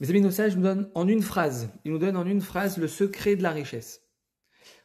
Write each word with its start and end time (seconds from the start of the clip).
Mes 0.00 0.10
amis, 0.10 0.20
nos 0.20 0.30
sages 0.30 0.56
nous 0.56 0.62
donnent 0.62 0.90
en 0.94 1.08
une 1.08 1.22
phrase, 1.22 1.70
ils 1.84 1.90
nous 1.90 1.98
donnent 1.98 2.16
en 2.16 2.26
une 2.26 2.40
phrase 2.40 2.78
le 2.78 2.86
secret 2.86 3.34
de 3.34 3.42
la 3.42 3.50
richesse. 3.50 4.02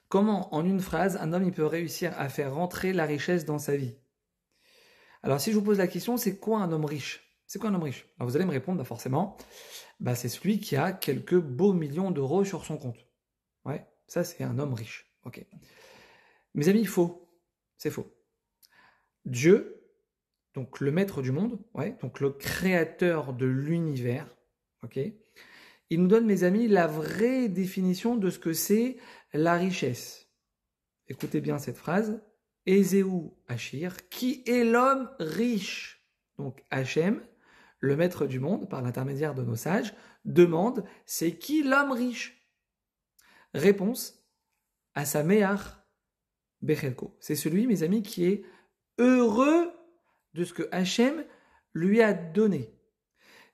Comment, 0.10 0.54
en 0.56 0.66
une 0.66 0.80
phrase, 0.80 1.18
un 1.18 1.34
homme 1.34 1.52
peut 1.52 1.66
réussir 1.66 2.14
à 2.20 2.30
faire 2.30 2.54
rentrer 2.54 2.94
la 2.94 3.06
richesse 3.06 3.46
dans 3.46 3.60
sa 3.60 3.76
vie? 3.76 3.96
Alors, 5.22 5.40
si 5.40 5.52
je 5.52 5.58
vous 5.58 5.64
pose 5.64 5.78
la 5.78 5.88
question, 5.88 6.18
c'est 6.18 6.38
quoi 6.38 6.60
un 6.62 6.72
homme 6.72 6.86
riche? 6.86 7.38
C'est 7.46 7.60
quoi 7.60 7.70
un 7.70 7.76
homme 7.76 7.84
riche? 7.84 8.08
Alors, 8.18 8.30
vous 8.30 8.36
allez 8.36 8.46
me 8.46 8.52
répondre, 8.52 8.80
bah 8.80 8.86
forcément, 8.86 9.38
bah, 10.00 10.16
c'est 10.16 10.30
celui 10.30 10.60
qui 10.60 10.76
a 10.76 10.92
quelques 10.92 11.40
beaux 11.40 11.74
millions 11.74 12.10
d'euros 12.10 12.44
sur 12.44 12.66
son 12.66 12.78
compte. 12.78 13.08
Ouais, 13.66 13.86
ça, 14.08 14.24
c'est 14.24 14.44
un 14.44 14.58
homme 14.58 14.74
riche. 14.74 15.14
Ok. 15.26 15.46
Mes 16.56 16.70
amis, 16.70 16.86
faux. 16.86 17.30
C'est 17.78 17.92
faux. 17.92 18.12
Dieu, 19.26 19.90
donc 20.56 20.80
le 20.80 20.92
maître 20.92 21.22
du 21.22 21.32
monde, 21.32 21.60
ouais, 21.74 21.98
donc 22.02 22.20
le 22.20 22.32
créateur 22.32 23.34
de 23.34 23.46
l'univers, 23.46 24.36
il 25.90 26.02
nous 26.02 26.08
donne, 26.08 26.26
mes 26.26 26.44
amis, 26.44 26.68
la 26.68 26.88
vraie 26.88 27.50
définition 27.50 28.16
de 28.16 28.30
ce 28.30 28.40
que 28.40 28.54
c'est 28.54 28.98
la 29.34 29.56
richesse. 29.56 30.28
Écoutez 31.08 31.42
bien 31.42 31.58
cette 31.58 31.78
phrase. 31.78 32.22
Ezeu 32.66 33.06
Achir, 33.48 34.10
qui 34.10 34.42
est 34.48 34.64
l'homme 34.64 35.10
riche 35.20 36.02
Donc 36.38 36.64
Hachem, 36.70 37.22
le 37.80 37.98
maître 37.98 38.26
du 38.26 38.40
monde, 38.40 38.70
par 38.70 38.82
l'intermédiaire 38.82 39.36
de 39.36 39.44
nos 39.44 39.58
sages, 39.58 39.94
demande 40.24 40.86
c'est 41.06 41.38
qui 41.38 41.64
l'homme 41.64 41.92
riche? 41.92 42.42
Réponse 43.54 44.26
à 44.96 45.06
sa 45.06 45.24
Bechelko. 46.62 47.18
C'est 47.20 47.36
celui, 47.36 47.68
mes 47.68 47.84
amis, 47.84 48.02
qui 48.02 48.26
est 48.26 48.46
heureux 48.98 49.72
de 50.34 50.46
ce 50.46 50.54
que 50.54 50.70
Hachem 50.72 51.26
lui 51.74 52.02
a 52.02 52.14
donné. 52.14 52.74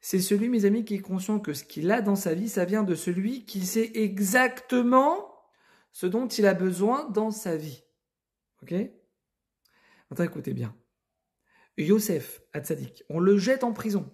C'est 0.02 0.20
celui, 0.20 0.50
mes 0.50 0.66
amis, 0.66 0.86
qui 0.86 0.96
est 0.96 1.00
conscient 1.00 1.40
que 1.40 1.54
ce 1.54 1.64
qu'il 1.64 1.92
a 1.92 2.02
dans 2.02 2.16
sa 2.16 2.34
vie, 2.34 2.50
ça 2.50 2.66
vient 2.66 2.84
de 2.84 2.96
celui 2.96 3.46
qui 3.46 3.66
sait 3.66 3.92
exactement 3.96 5.30
ce 5.92 6.06
dont 6.06 6.28
il 6.28 6.46
a 6.46 6.54
besoin 6.54 7.10
dans 7.10 7.32
sa 7.32 7.58
vie. 7.58 7.84
Ok? 8.64 8.74
Maintenant, 10.10 10.26
écoutez 10.26 10.54
bien. 10.54 10.76
Yosef, 11.78 12.42
Hatzadik, 12.54 13.04
on 13.10 13.20
le 13.20 13.38
jette 13.38 13.64
en 13.64 13.74
prison, 13.74 14.12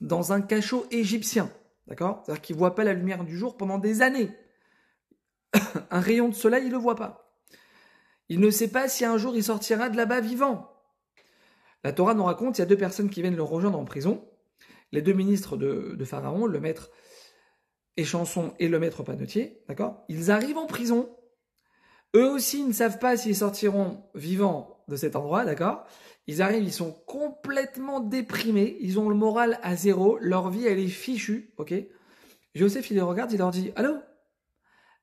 dans 0.00 0.32
un 0.32 0.40
cachot 0.40 0.86
égyptien, 0.90 1.50
d'accord? 1.86 2.22
C'est-à-dire 2.24 2.42
qu'il 2.42 2.56
ne 2.56 2.58
voit 2.58 2.74
pas 2.74 2.84
la 2.84 2.92
lumière 2.92 3.24
du 3.24 3.36
jour 3.36 3.56
pendant 3.56 3.78
des 3.78 4.02
années. 4.02 4.30
un 5.90 6.00
rayon 6.00 6.28
de 6.28 6.34
soleil, 6.34 6.64
il 6.64 6.68
ne 6.68 6.74
le 6.74 6.78
voit 6.78 6.94
pas. 6.94 7.36
Il 8.28 8.40
ne 8.40 8.50
sait 8.50 8.68
pas 8.68 8.88
si 8.88 9.04
un 9.04 9.18
jour 9.18 9.34
il 9.34 9.42
sortira 9.42 9.88
de 9.88 9.96
là-bas 9.96 10.20
vivant. 10.20 10.72
La 11.84 11.92
Torah 11.92 12.14
nous 12.14 12.24
raconte, 12.24 12.58
il 12.58 12.60
y 12.60 12.62
a 12.62 12.66
deux 12.66 12.76
personnes 12.76 13.10
qui 13.10 13.22
viennent 13.22 13.36
le 13.36 13.42
rejoindre 13.42 13.78
en 13.78 13.84
prison, 13.84 14.24
les 14.92 15.02
deux 15.02 15.14
ministres 15.14 15.56
de, 15.56 16.04
Pharaon, 16.04 16.46
le 16.46 16.60
maître 16.60 16.90
Échanson 17.96 18.54
et 18.58 18.68
le 18.68 18.78
maître 18.78 19.02
panetier, 19.02 19.62
d'accord? 19.68 20.04
Ils 20.08 20.30
arrivent 20.30 20.58
en 20.58 20.66
prison. 20.66 21.14
Eux 22.14 22.30
aussi 22.30 22.62
ne 22.62 22.72
savent 22.72 22.98
pas 22.98 23.16
s'ils 23.16 23.36
sortiront 23.36 24.04
vivants 24.14 24.84
de 24.88 24.96
cet 24.96 25.16
endroit, 25.16 25.44
d'accord? 25.44 25.84
Ils 26.26 26.40
arrivent, 26.40 26.62
ils 26.62 26.72
sont 26.72 26.92
complètement 27.06 28.00
déprimés, 28.00 28.76
ils 28.80 28.98
ont 28.98 29.08
le 29.08 29.14
moral 29.14 29.58
à 29.62 29.76
zéro, 29.76 30.18
leur 30.20 30.50
vie 30.50 30.66
elle 30.66 30.78
est 30.78 30.88
fichue, 30.88 31.52
ok? 31.56 31.74
Joseph 32.54 32.90
il 32.90 32.94
les 32.94 33.02
regarde, 33.02 33.32
il 33.32 33.38
leur 33.38 33.50
dit 33.50 33.72
Allô? 33.76 33.96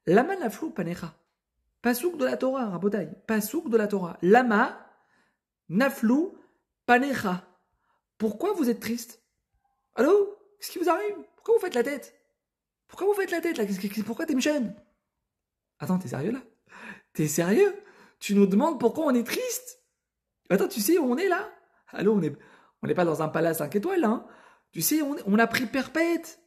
Lama 0.06 0.36
naflou 0.38 0.72
panecha. 0.72 1.14
Pasouk 1.82 2.18
de 2.18 2.26
la 2.26 2.38
Torah, 2.38 2.70
rabotaï. 2.70 3.10
Pasouk 3.28 3.70
de 3.70 3.78
la 3.78 3.88
Torah. 3.88 4.18
Lama 4.22 4.78
naflou 5.70 6.38
panecha. 6.86 7.46
Pourquoi 8.18 8.54
vous 8.54 8.70
êtes 8.70 8.80
triste? 8.80 9.24
Allô? 9.96 10.38
Qu'est-ce 10.60 10.72
qui 10.72 10.80
vous 10.80 10.90
arrive? 10.90 11.16
Pourquoi 11.36 11.56
vous 11.56 11.62
faites 11.62 11.76
la 11.76 11.84
tête? 11.84 12.16
Pourquoi 12.88 13.08
vous 13.08 13.14
faites 13.14 13.32
la 13.32 13.42
tête 13.42 13.58
là? 13.58 13.66
Pourquoi 14.06 14.26
t'es 14.26 14.40
jeune 14.40 14.76
Attends, 15.80 16.00
t'es 16.00 16.10
sérieux 16.10 16.32
là? 16.32 16.42
T'es 17.14 17.28
sérieux? 17.28 17.76
Tu 18.20 18.36
nous 18.36 18.46
demandes 18.46 18.80
pourquoi 18.80 19.06
on 19.06 19.14
est 19.14 19.24
triste? 19.24 19.82
Attends, 20.50 20.68
tu 20.68 20.82
sais 20.82 20.98
où 20.98 21.04
on 21.04 21.18
est 21.18 21.28
là? 21.28 21.50
Allô, 21.90 22.14
on 22.14 22.20
n'est 22.20 22.36
on 22.82 22.88
pas 22.94 23.06
dans 23.06 23.22
un 23.22 23.30
palace 23.30 23.60
5 23.60 23.76
étoiles, 23.76 24.04
hein? 24.04 24.26
Tu 24.72 24.82
sais, 24.82 25.02
on, 25.02 25.16
on 25.26 25.40
a 25.40 25.48
pris 25.48 25.66
perpète. 25.66 26.40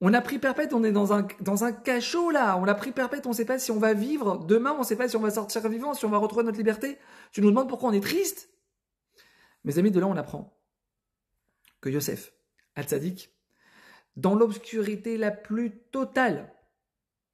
On 0.00 0.12
a 0.12 0.20
pris 0.20 0.38
perpète, 0.38 0.74
on 0.74 0.84
est 0.84 0.92
dans 0.92 1.12
un, 1.12 1.26
dans 1.40 1.64
un 1.64 1.72
cachot 1.72 2.30
là. 2.30 2.58
On 2.58 2.64
a 2.64 2.74
pris 2.74 2.92
perpète, 2.92 3.26
on 3.26 3.30
ne 3.30 3.34
sait 3.34 3.46
pas 3.46 3.58
si 3.58 3.70
on 3.70 3.78
va 3.78 3.94
vivre. 3.94 4.38
Demain, 4.44 4.72
on 4.72 4.80
ne 4.80 4.84
sait 4.84 4.96
pas 4.96 5.08
si 5.08 5.16
on 5.16 5.20
va 5.20 5.30
sortir 5.30 5.66
vivant, 5.68 5.94
si 5.94 6.04
on 6.04 6.10
va 6.10 6.18
retrouver 6.18 6.44
notre 6.44 6.58
liberté. 6.58 6.98
Tu 7.32 7.40
nous 7.40 7.48
demandes 7.48 7.68
pourquoi 7.68 7.88
on 7.88 7.92
est 7.92 8.02
triste? 8.02 8.50
Mes 9.64 9.78
amis, 9.78 9.90
de 9.90 9.98
là, 9.98 10.06
on 10.06 10.16
apprend 10.16 10.56
que 11.80 11.88
Yosef, 11.88 12.32
Al-Tzadik, 12.76 13.34
dans 14.16 14.34
l'obscurité 14.34 15.16
la 15.16 15.30
plus 15.30 15.78
totale. 15.90 16.52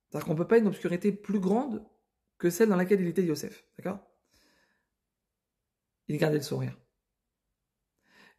C'est-à-dire 0.08 0.26
qu'on 0.26 0.32
ne 0.32 0.38
peut 0.38 0.48
pas 0.48 0.58
une 0.58 0.66
obscurité 0.66 1.12
plus 1.12 1.41
grande 1.41 1.84
que 2.38 2.50
celle 2.50 2.69
dans 2.69 2.76
laquelle 2.76 3.00
il 3.00 3.06
était 3.06 3.25
Yosef. 3.25 3.64
D'accord? 3.76 4.00
Il 6.08 6.16
gardait 6.19 6.38
le 6.38 6.42
sourire. 6.42 6.78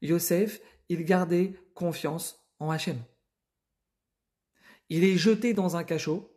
Yosef, 0.02 0.62
il 0.90 1.06
gardait 1.06 1.53
confiance 1.74 2.46
en 2.59 2.69
Hachem. 2.69 3.02
Il 4.90 5.03
est 5.03 5.18
jeté 5.18 5.53
dans 5.53 5.78
un 5.78 5.84
cachot. 5.84 6.30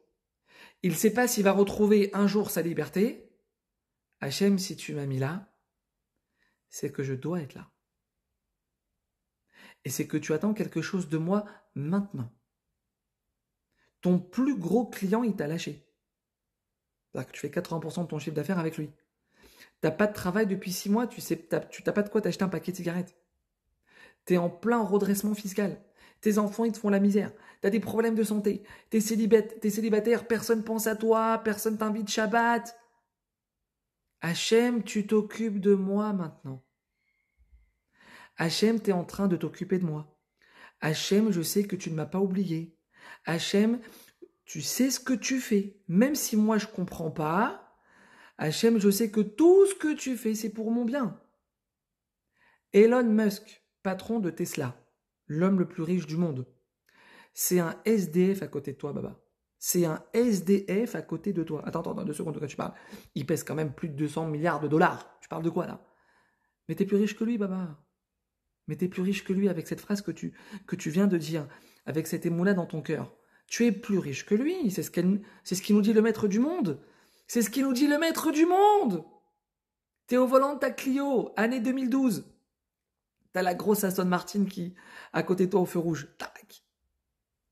Il 0.83 0.93
ne 0.93 0.97
sait 0.97 1.13
pas 1.13 1.27
s'il 1.27 1.43
va 1.43 1.53
retrouver 1.53 2.11
un 2.13 2.27
jour 2.27 2.51
sa 2.51 2.63
liberté. 2.63 3.29
Hachem, 4.21 4.59
si 4.59 4.77
tu 4.77 4.95
m'as 4.95 5.07
mis 5.07 5.19
là, 5.19 5.53
c'est 6.69 6.93
que 6.93 7.03
je 7.03 7.15
dois 7.15 7.43
être 7.43 7.55
là 7.55 7.71
et 9.87 9.89
c'est 9.89 10.09
que 10.09 10.17
tu 10.17 10.33
attends 10.33 10.53
quelque 10.53 10.83
chose 10.83 11.09
de 11.09 11.17
moi 11.17 11.45
maintenant. 11.77 12.29
Ton 14.01 14.19
plus 14.19 14.59
gros 14.59 14.85
client, 14.85 15.23
il 15.23 15.37
t'a 15.37 15.47
lâché. 15.47 15.89
C'est-à-dire 17.13 17.29
que 17.29 17.33
tu 17.33 17.41
fais 17.41 17.51
80% 17.51 18.03
de 18.03 18.09
ton 18.09 18.19
chiffre 18.19 18.35
d'affaires 18.35 18.59
avec 18.59 18.79
lui. 18.79 18.91
T'as 19.81 19.93
pas 19.93 20.09
de 20.09 20.13
travail 20.13 20.49
depuis 20.49 20.73
6 20.73 20.91
mois, 20.91 21.07
tu 21.07 21.21
sais, 21.21 21.49
tu 21.71 21.83
n'as 21.87 21.93
pas 21.93 22.03
de 22.03 22.09
quoi 22.09 22.21
t'acheter 22.21 22.43
un 22.43 22.49
paquet 22.49 22.73
de 22.73 22.79
cigarettes. 22.79 23.17
Tu 24.25 24.37
en 24.37 24.51
plein 24.51 24.83
redressement 24.83 25.35
fiscal. 25.35 25.81
Tes 26.21 26.39
enfants, 26.39 26.65
ils 26.65 26.73
te 26.73 26.79
font 26.79 26.91
la 26.91 26.99
misère. 26.99 27.33
Tu 27.61 27.69
as 27.69 27.71
des 27.71 27.79
problèmes 27.79 28.17
de 28.17 28.25
santé. 28.25 28.65
Tu 28.91 28.97
es 28.97 29.71
célibataire, 29.71 30.27
personne 30.27 30.65
pense 30.65 30.89
à 30.89 30.97
toi, 30.97 31.41
personne 31.45 31.79
t'invite 31.79 32.11
Shabbat. 32.11 32.77
Hachem, 34.21 34.83
tu 34.83 35.07
t'occupes 35.07 35.61
de 35.61 35.77
moi 35.77 36.13
maintenant. 36.13 36.61
Hachem, 38.37 38.81
tu 38.81 38.91
es 38.91 38.93
en 38.93 39.05
train 39.05 39.29
de 39.29 39.37
t'occuper 39.37 39.79
de 39.79 39.85
moi. 39.85 40.19
Hachem, 40.81 41.33
je 41.33 41.43
sais 41.43 41.65
que 41.65 41.77
tu 41.77 41.91
ne 41.91 41.95
m'as 41.95 42.07
pas 42.07 42.21
oublié. 42.21 42.77
Hachem, 43.25 43.81
tu 44.45 44.63
sais 44.63 44.91
ce 44.91 45.01
que 45.01 45.15
tu 45.15 45.41
fais. 45.41 45.81
Même 45.89 46.15
si 46.15 46.37
moi 46.37 46.59
je 46.59 46.67
comprends 46.67 47.11
pas, 47.11 47.77
Hachem, 48.39 48.79
je 48.79 48.91
sais 48.91 49.11
que 49.11 49.21
tout 49.21 49.67
ce 49.67 49.75
que 49.75 49.95
tu 49.95 50.17
fais, 50.17 50.35
c'est 50.35 50.51
pour 50.51 50.71
mon 50.71 50.85
bien. 50.85 51.21
Elon 52.73 53.05
Musk, 53.05 53.65
patron 53.83 54.21
de 54.21 54.31
Tesla, 54.31 54.77
l'homme 55.27 55.59
le 55.59 55.69
plus 55.69 55.83
riche 55.83 56.07
du 56.07 56.17
monde, 56.17 56.47
c'est 57.33 57.61
un 57.61 57.81
SDF 57.85 58.43
à 58.43 58.49
côté 58.49 58.73
de 58.73 58.77
toi, 58.77 58.93
Baba. 58.93 59.23
C'est 59.59 59.87
un 59.87 60.05
SDF 60.13 60.95
à 60.95 61.03
côté 61.03 61.33
de 61.33 61.43
toi. 61.43 61.63
Attends, 61.67 61.81
attends, 61.81 62.05
deux 62.05 62.13
secondes, 62.13 62.35
de 62.35 62.39
quoi 62.39 62.49
tu 62.49 62.57
parles? 62.57 62.75
Il 63.15 63.25
pèse 63.27 63.43
quand 63.43 63.55
même 63.55 63.75
plus 63.75 63.89
de 63.89 63.95
200 63.95 64.27
milliards 64.27 64.61
de 64.61 64.69
dollars. 64.69 65.19
Tu 65.21 65.29
parles 65.29 65.43
de 65.43 65.51
quoi 65.51 65.67
là? 65.67 65.85
Mais 66.69 66.75
t'es 66.75 66.85
plus 66.85 66.97
riche 66.97 67.17
que 67.17 67.25
lui, 67.25 67.39
Baba 67.39 67.79
mais 68.67 68.77
tu 68.77 68.85
es 68.85 68.89
plus 68.89 69.03
riche 69.03 69.25
que 69.25 69.33
lui 69.33 69.49
avec 69.49 69.67
cette 69.67 69.81
phrase 69.81 70.03
que 70.03 70.11
tu, 70.11 70.33
viens 70.91 71.07
de 71.07 71.19
dire, 71.19 71.47
avec 71.85 72.07
cet 72.07 72.27
émoula 72.27 72.55
dans 72.55 72.67
ton 72.67 72.83
cœur. 72.83 73.15
Tu 73.47 73.65
es 73.65 73.73
plus 73.73 73.99
riche 73.99 74.27
que 74.27 74.35
lui, 74.35 74.71
c'est 74.71 74.83
ce, 74.83 74.91
c'est 75.45 75.55
ce 75.55 75.63
qui 75.63 75.73
nous 75.73 75.83
dit 75.83 75.93
le 75.93 76.03
maître 76.03 76.27
du 76.27 76.41
monde. 76.41 76.83
C'est 77.29 77.43
ce 77.43 77.51
qui 77.51 77.63
nous 77.63 77.73
dit 77.73 77.87
le 77.87 77.99
maître 77.99 78.33
du 78.33 78.47
monde. 78.47 79.05
T'es 80.07 80.17
au 80.17 80.27
volant 80.27 80.55
de 80.55 80.59
ta 80.59 80.71
Clio, 80.71 81.33
année 81.37 81.61
2012. 81.61 82.25
T'as 83.33 83.43
la 83.43 83.55
grosse 83.55 83.85
Aston 83.85 84.07
Martin 84.07 84.47
qui, 84.47 84.75
à 85.13 85.23
côté 85.23 85.47
de 85.47 85.51
toi 85.51 85.61
au 85.61 85.67
feu 85.67 85.79
rouge. 85.79 86.09
Tac. 86.19 86.65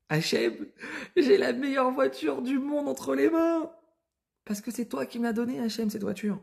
Hachem, 0.09 0.67
j'ai 1.15 1.37
la 1.37 1.53
meilleure 1.53 1.91
voiture 1.91 2.41
du 2.41 2.59
monde 2.59 2.87
entre 2.87 3.15
les 3.15 3.29
mains. 3.29 3.71
Parce 4.45 4.61
que 4.61 4.71
c'est 4.71 4.85
toi 4.85 5.05
qui 5.05 5.19
me 5.19 5.23
l'as 5.23 5.33
donnée, 5.33 5.59
Hachem, 5.59 5.89
cette 5.89 6.03
voiture. 6.03 6.41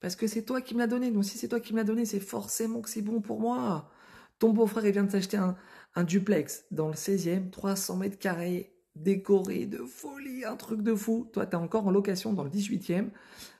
Parce 0.00 0.16
que 0.16 0.26
c'est 0.26 0.44
toi 0.44 0.60
qui 0.60 0.74
me 0.74 0.80
l'as 0.80 0.86
donné. 0.86 1.10
Donc 1.10 1.24
si 1.24 1.38
c'est 1.38 1.48
toi 1.48 1.60
qui 1.60 1.72
me 1.72 1.78
l'as 1.78 1.84
donné, 1.84 2.04
c'est 2.04 2.20
forcément 2.20 2.80
que 2.80 2.90
c'est 2.90 3.02
bon 3.02 3.20
pour 3.20 3.40
moi. 3.40 3.90
Ton 4.38 4.52
beau-frère, 4.52 4.84
il 4.84 4.92
vient 4.92 5.04
de 5.04 5.10
s'acheter 5.10 5.38
un, 5.38 5.56
duplex 6.04 6.66
dans 6.70 6.88
le 6.88 6.94
16e, 6.94 7.50
300 7.50 7.96
mètres 7.96 8.18
carrés, 8.18 8.76
décoré 8.94 9.66
de 9.66 9.78
folie, 9.78 10.44
un 10.44 10.56
truc 10.56 10.82
de 10.82 10.94
fou. 10.94 11.30
Toi, 11.32 11.46
t'es 11.46 11.56
encore 11.56 11.86
en 11.86 11.90
location 11.90 12.34
dans 12.34 12.44
le 12.44 12.50
18e, 12.50 13.10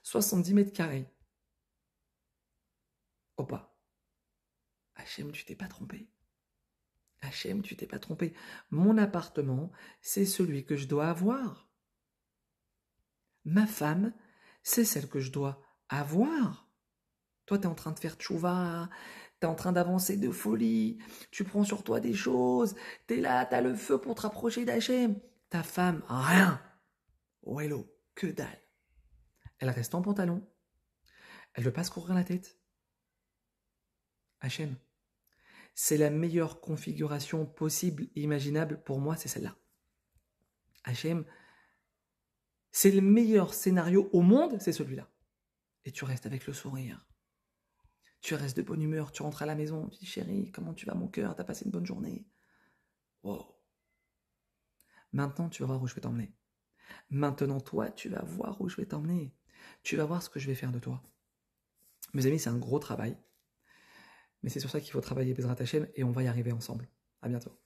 70 0.03 0.55
mètres 0.55 0.73
carrés. 0.73 1.11
Opa. 3.38 3.75
Hachem, 4.97 5.33
tu 5.33 5.44
t'es 5.47 5.55
pas 5.55 5.69
trompé. 5.69 6.09
Hachem, 7.23 7.62
tu 7.62 7.75
t'es 7.77 7.87
pas 7.87 7.99
trompé. 7.99 8.35
Mon 8.71 8.99
appartement, 8.99 9.73
c'est 10.03 10.27
celui 10.27 10.67
que 10.67 10.77
je 10.77 10.87
dois 10.87 11.09
avoir. 11.09 11.71
Ma 13.44 13.67
femme, 13.67 14.12
c'est 14.62 14.85
celle 14.85 15.09
que 15.09 15.21
je 15.21 15.31
dois 15.31 15.66
avoir. 15.88 16.69
Toi, 17.47 17.59
tu 17.59 17.65
es 17.65 17.67
en 17.67 17.75
train 17.75 17.93
de 17.93 17.99
faire 17.99 18.17
tchouva, 18.17 18.88
T'es 19.41 19.47
en 19.47 19.55
train 19.55 19.73
d'avancer 19.73 20.17
de 20.17 20.31
folie. 20.31 20.99
Tu 21.31 21.44
prends 21.44 21.65
sur 21.65 21.85
toi 21.85 22.00
des 22.00 22.15
choses. 22.15 22.75
T'es 23.06 23.17
là, 23.17 23.44
t'as 23.44 23.61
le 23.61 23.75
feu 23.75 24.00
pour 24.00 24.15
te 24.15 24.23
rapprocher 24.23 24.65
d'Hachem. 24.65 25.21
Ta 25.50 25.62
femme, 25.62 26.03
rien. 26.09 26.61
Oh 27.43 27.61
que 28.15 28.27
dalle. 28.27 28.62
Elle 29.59 29.71
reste 29.71 29.94
en 29.94 30.03
pantalon. 30.03 30.47
Elle 31.55 31.65
veut 31.65 31.73
pas 31.73 31.85
se 31.85 31.91
couvrir 31.91 32.15
la 32.15 32.25
tête. 32.25 32.59
Hachem, 34.41 34.77
c'est 35.75 35.97
la 35.99 36.11
meilleure 36.11 36.61
configuration 36.61 37.47
possible 37.47 38.09
et 38.15 38.23
imaginable 38.23 38.83
pour 38.83 39.00
moi, 39.00 39.17
c'est 39.17 39.29
celle-là. 39.29 39.56
Hachem, 40.85 41.25
c'est 42.71 42.91
le 42.91 43.00
meilleur 43.00 43.55
scénario 43.55 44.09
au 44.12 44.23
monde, 44.23 44.61
c'est 44.61 44.73
celui-là. 44.73 45.09
Et 45.87 45.93
tu 45.93 46.05
restes 46.05 46.27
avec 46.27 46.47
le 46.47 46.53
sourire. 46.53 47.06
Tu 48.21 48.35
restes 48.35 48.56
de 48.56 48.62
bonne 48.62 48.83
humeur, 48.83 49.12
tu 49.12 49.23
rentres 49.23 49.43
à 49.43 49.47
la 49.47 49.55
maison, 49.55 49.88
tu 49.88 50.00
dis 50.00 50.06
chérie, 50.06 50.50
comment 50.50 50.75
tu 50.75 50.85
vas 50.85 50.94
mon 50.94 51.06
cœur, 51.06 51.37
t'as 51.37 51.44
passé 51.44 51.65
une 51.65 51.71
bonne 51.71 51.87
journée. 51.87 52.27
Wow. 53.23 53.56
Maintenant, 55.12 55.49
tu 55.49 55.62
vas 55.62 55.69
voir 55.69 55.81
où 55.81 55.87
je 55.87 55.94
vais 55.94 56.00
t'emmener. 56.00 56.35
Maintenant, 57.09 57.61
toi, 57.61 57.88
tu 57.91 58.09
vas 58.09 58.23
voir 58.23 58.61
où 58.61 58.69
je 58.69 58.77
vais 58.77 58.87
t'emmener. 58.87 59.33
Tu 59.85 59.97
vas 59.97 60.05
voir 60.05 60.23
ce 60.23 60.29
que 60.29 60.41
je 60.41 60.49
vais 60.49 60.56
faire 60.56 60.73
de 60.73 60.81
toi. 60.81 61.03
Mes 62.15 62.27
amis, 62.27 62.41
c'est 62.41 62.50
un 62.50 62.59
gros 62.59 62.81
travail. 62.81 63.17
Mais 64.43 64.50
c'est 64.50 64.61
sur 64.61 64.71
ça 64.71 64.81
qu'il 64.81 64.91
faut 64.91 65.00
travailler 65.00 65.35
Bezrat 65.35 65.56
Hashem 65.61 65.88
et 65.94 66.03
on 66.03 66.11
va 66.11 66.25
y 66.25 66.27
arriver 66.27 66.50
ensemble. 66.50 66.88
À 67.23 67.29
bientôt. 67.29 67.56